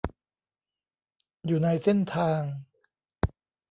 [1.45, 2.41] อยู่ในเส้นทาง